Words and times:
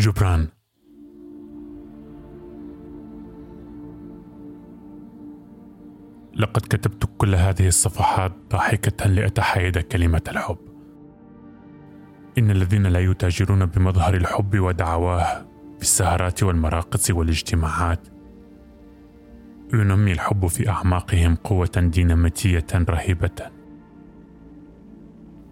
جبران 0.00 0.48
لقد 6.36 6.62
كتبت 6.62 7.08
كل 7.18 7.34
هذه 7.34 7.68
الصفحات 7.68 8.32
ضاحكة 8.50 9.06
لأتحايد 9.06 9.78
كلمة 9.78 10.22
الحب. 10.28 10.58
إن 12.38 12.50
الذين 12.50 12.86
لا 12.86 13.00
يتاجرون 13.00 13.66
بمظهر 13.66 14.14
الحب 14.14 14.58
ودعواه 14.58 15.46
في 15.76 15.82
السهرات 15.82 16.42
والمراقص 16.42 17.10
والاجتماعات 17.10 18.08
ينمي 19.74 20.12
الحب 20.12 20.46
في 20.46 20.68
أعماقهم 20.68 21.34
قوة 21.34 21.72
ديناميتية 21.76 22.66
رهيبة. 22.74 23.50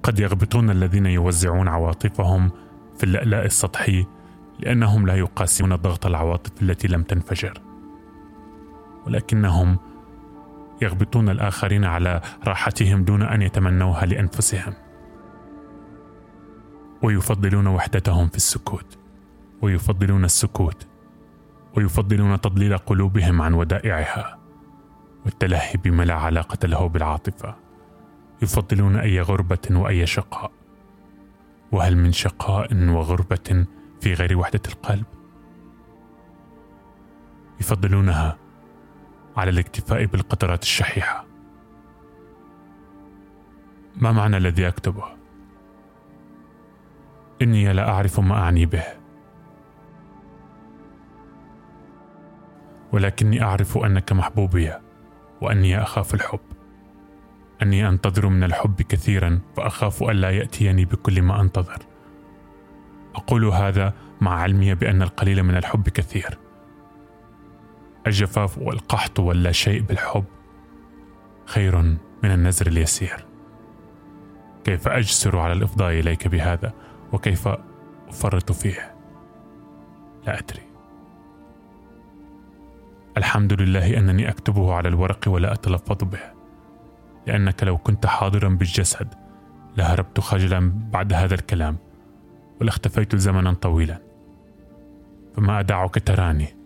قد 0.02 0.20
يغبطون 0.20 0.70
الذين 0.70 1.06
يوزعون 1.06 1.68
عواطفهم 1.68 2.50
في 2.98 3.04
اللألاء 3.04 3.46
السطحي 3.46 4.17
لأنهم 4.59 5.06
لا 5.06 5.14
يقاسمون 5.14 5.77
ضغط 5.77 6.06
العواطف 6.06 6.62
التي 6.62 6.88
لم 6.88 7.02
تنفجر. 7.02 7.60
ولكنهم 9.06 9.78
يغبطون 10.82 11.28
الآخرين 11.28 11.84
على 11.84 12.20
راحتهم 12.46 13.05
دون 13.05 13.23
أن 13.23 13.42
يتمنوها 13.42 14.06
لأنفسهم. 14.06 14.74
ويفضلون 17.02 17.66
وحدتهم 17.66 18.29
في 18.29 18.37
السكوت. 18.37 18.98
ويفضلون 19.62 20.24
السكوت. 20.24 20.87
ويفضلون 21.77 22.40
تضليل 22.40 22.79
قلوبهم 22.79 23.43
عن 23.43 23.54
ودائعها. 23.54 24.38
والتلهي 25.24 25.73
بما 25.84 26.02
لا 26.02 26.15
علاقة 26.15 26.68
له 26.68 26.88
بالعاطفة. 26.88 27.54
يفضلون 28.43 28.96
أي 28.96 29.20
غربة 29.20 29.59
وأي 29.70 30.06
شقاء. 30.06 30.51
وهل 31.73 31.96
من 31.96 32.12
شقاء 32.12 32.74
وغربة 32.74 33.66
في 34.01 34.15
غير 34.15 34.38
وحدة 34.38 34.61
القلب؟ 34.69 35.07
يفضلونها 37.61 38.38
على 39.37 39.51
الاكتفاء 39.51 40.05
بالقطرات 40.05 40.63
الشحيحة 40.63 41.24
ما 43.96 44.13
معنى 44.13 44.37
الذي 44.37 44.68
أكتبه؟ 44.68 45.05
إني 47.43 47.73
لا 47.73 47.88
أعرف 47.88 48.21
ما 48.21 48.35
أعني 48.35 48.66
به 48.66 48.85
ولكني 52.93 53.43
أعرف 53.43 53.79
أنك 53.79 54.12
محبوبي 54.12 54.73
وأني 55.40 55.83
أخاف 55.83 56.15
الحب 56.15 56.40
أني 57.62 57.88
أنتظر 57.88 58.29
من 58.29 58.45
الحب 58.45 58.83
كثيرا 58.83 59.40
فأخاف 59.57 60.02
ألا 60.02 60.30
يأتيني 60.30 60.85
بكل 60.85 61.23
ما 61.23 61.40
أنتظر 61.40 61.79
أقول 63.14 63.45
هذا 63.45 63.95
مع 64.20 64.34
علمي 64.41 64.75
بأن 64.75 65.03
القليل 65.03 65.42
من 65.42 65.56
الحب 65.56 65.88
كثير. 65.88 66.38
الجفاف 68.06 68.59
والقحط 68.59 69.20
ولا 69.20 69.53
شيء 69.53 69.82
بالحب 69.82 70.25
خير 71.47 71.82
من 72.22 72.31
النزر 72.31 72.66
اليسير. 72.66 73.26
كيف 74.65 74.88
أجسر 74.88 75.38
على 75.38 75.53
الإفضاء 75.53 75.91
إليك 75.91 76.28
بهذا؟ 76.28 76.72
وكيف 77.12 77.48
أفرط 78.09 78.53
فيه؟ 78.53 78.94
لا 80.26 80.38
أدري. 80.38 80.62
الحمد 83.16 83.53
لله 83.53 83.98
أنني 83.98 84.28
أكتبه 84.28 84.75
على 84.75 84.88
الورق 84.88 85.28
ولا 85.28 85.53
أتلفظ 85.53 86.04
به 86.04 86.20
لأنك 87.26 87.65
لو 87.65 87.78
كنت 87.78 88.06
حاضرا 88.06 88.48
بالجسد 88.48 89.15
لهربت 89.76 90.20
خجلا 90.20 90.72
بعد 90.93 91.12
هذا 91.12 91.34
الكلام. 91.34 91.76
ولاختفيت 92.60 93.16
زمنا 93.16 93.53
طويلا. 93.53 93.98
فما 95.37 95.60
ادعك 95.60 95.98
تراني 95.98 96.56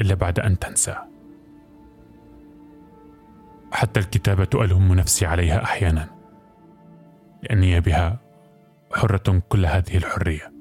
إلا 0.00 0.14
بعد 0.14 0.40
أن 0.40 0.58
تنسى. 0.58 0.96
حتى 3.72 4.00
الكتابة 4.00 4.48
ألوم 4.54 4.94
نفسي 4.94 5.26
عليها 5.26 5.62
أحيانا 5.62 6.08
لأني 7.42 7.80
بها 7.80 8.18
حرة 8.92 9.42
كل 9.48 9.66
هذه 9.66 9.96
الحرية. 9.96 10.52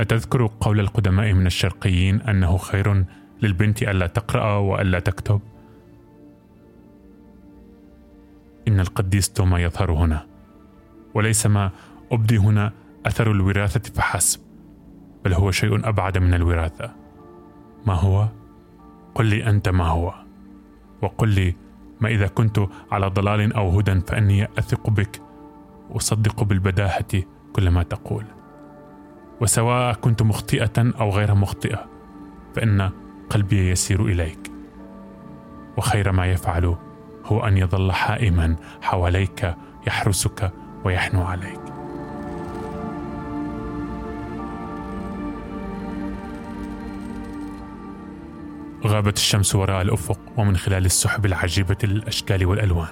أتذكر 0.00 0.50
قول 0.60 0.80
القدماء 0.80 1.32
من 1.32 1.46
الشرقيين 1.46 2.20
أنه 2.20 2.56
خير 2.56 3.04
للبنت 3.42 3.82
ألا 3.82 4.06
تقرأ 4.06 4.56
وألا 4.56 4.98
تكتب. 4.98 5.40
إن 8.68 8.80
القديس 8.80 9.32
توما 9.32 9.62
يظهر 9.62 9.92
هنا 9.92 10.26
وليس 11.14 11.46
ما 11.46 11.70
أبدي 12.12 12.38
هنا 12.38 12.72
أثر 13.06 13.30
الوراثة 13.30 13.92
فحسب 13.92 14.40
بل 15.24 15.32
هو 15.32 15.50
شيء 15.50 15.88
أبعد 15.88 16.18
من 16.18 16.34
الوراثة. 16.34 16.90
ما 17.86 17.94
هو؟ 17.94 18.28
قل 19.14 19.26
لي 19.26 19.50
أنت 19.50 19.68
ما 19.68 19.86
هو 19.86 20.14
وقل 21.02 21.28
لي 21.28 21.54
ما 22.00 22.08
إذا 22.08 22.26
كنت 22.26 22.60
على 22.90 23.06
ضلال 23.06 23.52
أو 23.52 23.78
هدى 23.78 24.00
فإني 24.00 24.44
أثق 24.44 24.90
بك 24.90 25.22
وأصدق 25.90 26.44
بالبداهة 26.44 27.22
كل 27.52 27.70
ما 27.70 27.82
تقول. 27.82 28.24
وسواء 29.40 29.94
كنت 29.94 30.22
مخطئة 30.22 30.92
أو 31.00 31.10
غير 31.10 31.34
مخطئة 31.34 31.86
فإن 32.54 32.90
قلبي 33.30 33.70
يسير 33.70 34.04
إليك. 34.04 34.50
وخير 35.76 36.12
ما 36.12 36.26
يفعل 36.26 36.76
هو 37.24 37.46
أن 37.46 37.56
يظل 37.56 37.92
حائما 37.92 38.56
حواليك 38.82 39.54
يحرسك 39.86 40.52
ويحنو 40.84 41.22
عليك. 41.22 41.60
غابت 48.86 49.16
الشمس 49.16 49.54
وراء 49.54 49.82
الأفق 49.82 50.18
ومن 50.36 50.56
خلال 50.56 50.84
السحب 50.86 51.26
العجيبة 51.26 51.76
للاشكال 51.84 52.46
والألوان 52.46 52.88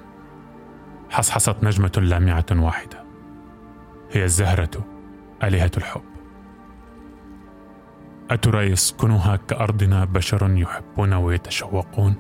حصحصت 1.10 1.64
نجمة 1.64 1.92
لامعة 1.96 2.46
واحدة 2.52 3.04
هي 4.12 4.24
الزهرة 4.24 4.70
آلهة 5.42 5.70
الحب. 5.76 6.13
اترى 8.30 8.70
يسكنها 8.70 9.36
كأرضنا 9.36 10.04
بشر 10.04 10.56
يحبون 10.56 11.12
ويتشوقون؟ 11.12 12.14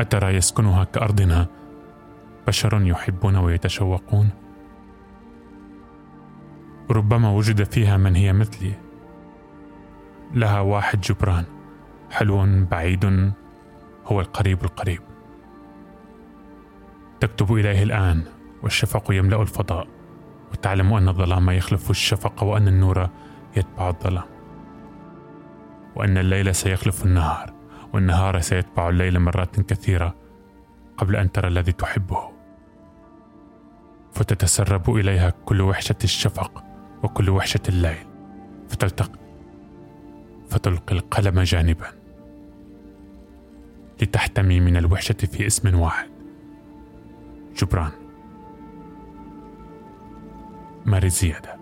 أترى 0.00 0.34
يسكنها 0.34 0.84
كأرضنا 0.84 1.46
بشر 2.46 2.82
يحبون 2.82 3.36
ويتشوقون؟ 3.36 4.30
ربما 6.90 7.30
وجد 7.30 7.62
فيها 7.62 7.96
من 7.96 8.16
هي 8.16 8.32
مثلي. 8.32 8.72
لها 10.34 10.60
واحد 10.60 11.00
جبران 11.00 11.44
حلو 12.10 12.64
بعيد 12.70 13.32
هو 14.06 14.20
القريب 14.20 14.64
القريب. 14.64 15.00
تكتب 17.20 17.52
إليه 17.52 17.82
الآن 17.82 18.22
والشفق 18.62 19.12
يملأ 19.12 19.42
الفضاء 19.42 19.88
وتعلم 20.52 20.92
أن 20.92 21.08
الظلام 21.08 21.50
يخلف 21.50 21.90
الشفق 21.90 22.42
وأن 22.42 22.68
النور 22.68 23.08
يتبع 23.56 23.88
الظلام 23.88 24.24
وأن 25.96 26.18
الليل 26.18 26.54
سيخلف 26.54 27.04
النهار 27.04 27.52
والنهار 27.92 28.40
سيتبع 28.40 28.88
الليل 28.88 29.20
مرات 29.20 29.60
كثيرة 29.60 30.14
قبل 30.96 31.16
أن 31.16 31.32
ترى 31.32 31.48
الذي 31.48 31.72
تحبه. 31.72 32.30
فتتسرب 34.12 34.90
إليها 34.90 35.30
كل 35.44 35.60
وحشة 35.60 35.96
الشفق 36.04 36.64
وكل 37.02 37.30
وحشة 37.30 37.60
الليل 37.68 38.06
فتلتقي 38.68 39.18
فتلقي 40.50 40.96
القلم 40.96 41.40
جانبا 41.40 41.86
لتحتمي 44.02 44.60
من 44.60 44.76
الوحشة 44.76 45.14
في 45.14 45.46
اسم 45.46 45.80
واحد 45.80 46.10
جبران. 47.56 47.90
ماري 50.86 51.08
زيادة. 51.08 51.59